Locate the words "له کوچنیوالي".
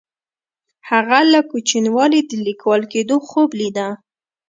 1.33-2.21